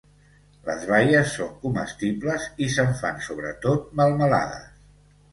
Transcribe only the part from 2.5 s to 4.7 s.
i se'n fan sobretot melmelades.